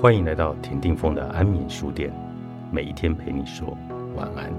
[0.00, 2.10] 欢迎来到田定峰的安眠书店，
[2.72, 3.76] 每一天陪你说
[4.16, 4.50] 晚安。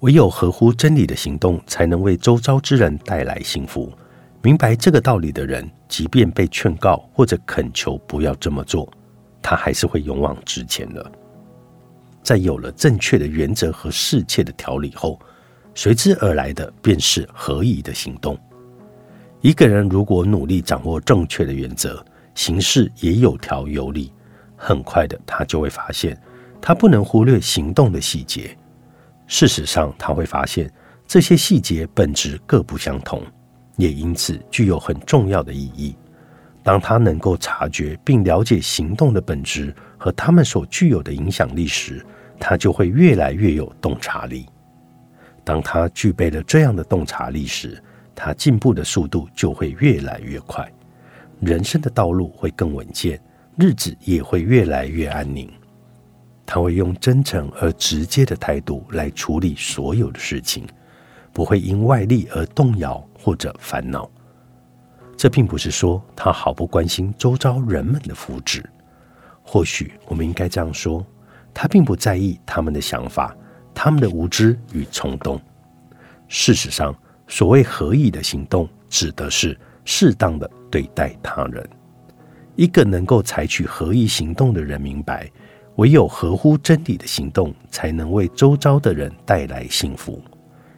[0.00, 3.92] 唯有合乎真理的行动，才能为周遭之人带来幸福。
[4.42, 8.92] 明白这个道理的人，即便被劝告或者恳求不要这么做，
[9.40, 11.12] 他还是会勇往直前的。
[12.26, 15.16] 在有了正确的原则和世切的条理后，
[15.76, 18.36] 随之而来的便是合宜的行动。
[19.42, 24.12] 一个人如果努力掌握正确的原则，行事也有条有理，
[24.56, 26.20] 很快的他就会发现，
[26.60, 28.58] 他不能忽略行动的细节。
[29.28, 30.68] 事实上，他会发现
[31.06, 33.22] 这些细节本质各不相同，
[33.76, 35.94] 也因此具有很重要的意义。
[36.64, 42.04] 当他能够察觉并了解行动的本质和他们所具有的影响力时，
[42.38, 44.46] 他就会越来越有洞察力。
[45.44, 47.82] 当他具备了这样的洞察力时，
[48.14, 50.66] 他进步的速度就会越来越快，
[51.40, 53.20] 人生的道路会更稳健，
[53.56, 55.48] 日子也会越来越安宁。
[56.44, 60.66] 他会用真诚而直接的态度来处理所有的事情，
[61.32, 64.08] 不会因外力而动摇或者烦恼。
[65.16, 68.62] 这并不是说他毫不关心周遭人们的福祉，
[69.42, 71.04] 或许我们应该这样说。
[71.58, 73.34] 他并不在意他们的想法，
[73.74, 75.40] 他们的无知与冲动。
[76.28, 76.94] 事实上，
[77.28, 81.66] 所谓合意的行动，指的是适当的对待他人。
[82.56, 85.30] 一个能够采取合意行动的人，明白
[85.76, 90.22] 唯有合乎真理的行动，才能为周遭的人带来幸福。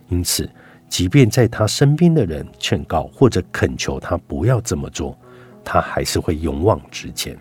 [0.09, 0.49] 因此，
[0.89, 5.19] 即便在他身边的人劝告或者恳求他不要这么做，
[5.65, 7.37] 他还是会勇往直前。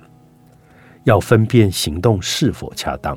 [1.04, 3.16] 要分辨行动是否恰当。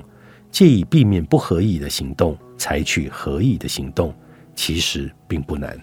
[0.51, 4.15] 借以避免不合意的行动，采取合意的行动，
[4.55, 5.79] 其实并不难。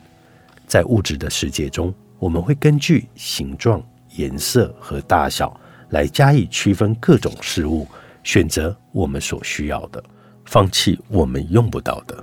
[0.67, 3.81] 在物质的世界中，我们会根据形状、
[4.16, 5.57] 颜色和大小
[5.89, 7.88] 来加以区分各种事物，
[8.23, 10.03] 选择我们所需要的，
[10.45, 12.22] 放弃我们用不到的。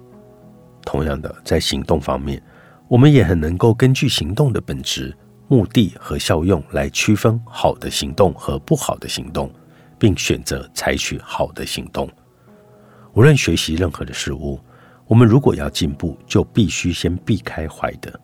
[0.84, 2.42] 同样的，在行动方面，
[2.88, 5.16] 我们也很能够根据行动的本质、
[5.48, 9.50] 目的和效用来区分好的行动和不好的行动，
[9.98, 12.06] 并选择采取好的行动。
[13.14, 14.58] 无论学习任何的事物，
[15.06, 18.20] 我们如果要进步，就必须先避开坏的，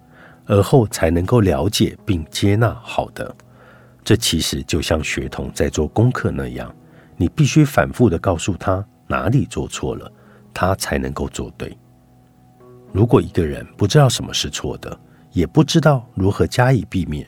[0.46, 3.34] 而后才能够了解并接纳好的。
[4.02, 6.74] 这其实就像学童在做功课那样，
[7.16, 10.10] 你必须反复的告诉他哪里做错了，
[10.52, 11.76] 他才能够做对。
[12.92, 14.98] 如果一个人不知道什么是错的，
[15.30, 17.24] 也不知道如何加以避免，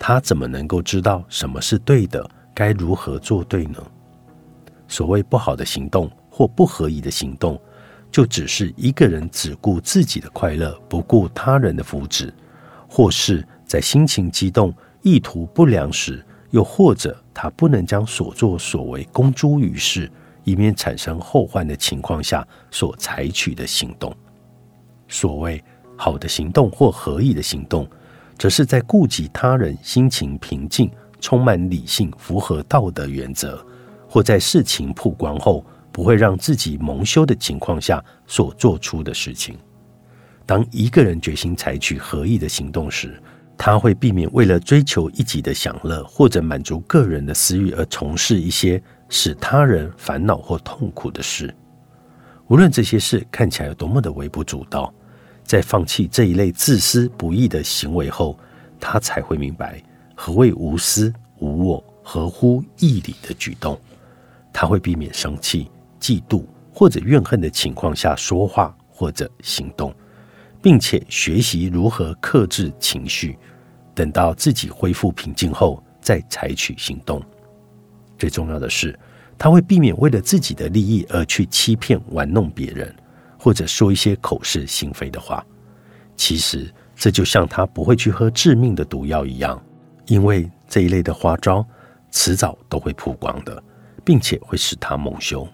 [0.00, 3.78] 他怎么能够知道什么是对的，该如何做对呢？
[4.88, 6.10] 所谓不好的行动。
[6.36, 7.56] 或不合宜的行动，
[8.10, 12.28] 就只是一个人只顾自己的快乐，不顾他人的福祉；
[12.88, 20.10] 或是在心情激动、意图不良时，又或者他不能将所作所为公诸于世，
[20.42, 24.12] 以免产生后患的情况下所采取的行动。
[25.06, 25.62] 所谓
[25.94, 27.88] 好的行动或合意的行动，
[28.36, 30.90] 则是在顾及他人心情平静、
[31.20, 33.64] 充满理性、符合道德原则，
[34.08, 35.64] 或在事情曝光后。
[35.94, 39.56] 不会让自己蒙羞的情况下所做出的事情。
[40.44, 43.22] 当一个人决心采取合意的行动时，
[43.56, 51.54] 他会避免为了追求一己的享乐或者满足个人的私欲而从事一些使他人烦恼或痛苦的事。
[52.48, 54.92] 无论这些事看起来有多么的微不足道，
[55.44, 58.36] 在放弃这一类自私不义的行为后，
[58.80, 59.80] 他才会明白
[60.16, 63.78] 何谓无私无我、合乎义理的举动。
[64.52, 65.70] 他会避免生气。
[66.04, 69.94] 嫉妒或者怨恨的情况下说话或者行动，
[70.60, 73.38] 并且学习如何克制情绪，
[73.94, 77.22] 等到自己恢复平静后再采取行动。
[78.18, 78.98] 最重要的是，
[79.38, 82.94] 他会避免为了自己的利益而去欺骗、玩弄别人，
[83.38, 85.42] 或者说一些口是心非的话。
[86.16, 89.60] 其实，这就像他不会去喝致命的毒药一样，
[90.06, 91.66] 因为这一类的花招
[92.10, 93.62] 迟早都会曝光的，
[94.04, 95.48] 并且会使他蒙羞。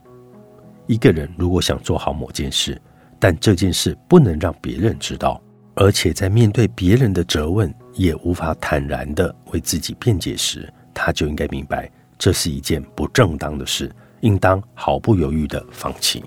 [0.91, 2.77] 一个人如果想做好某件事，
[3.17, 5.41] 但这件事不能让别人知道，
[5.77, 11.89] 而且在面对别人的责问也无法坦然的为自己辩解时，他就应该明白
[12.19, 13.89] 这是一件不正当的事，
[14.23, 16.25] 应当毫不犹豫的放弃。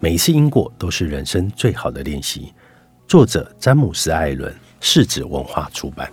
[0.00, 2.54] 每一次因果都是人生最好的练习。
[3.06, 4.50] 作者詹姆斯·艾伦，
[4.80, 6.10] 世子文化出版。